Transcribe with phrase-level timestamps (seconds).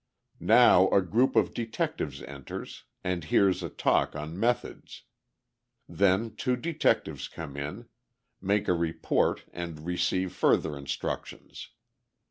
[0.39, 5.03] Now a group of detectives enters and hears a talk on methods.
[5.87, 7.85] Then two detectives come in,
[8.41, 11.69] make a report and receive further instructions.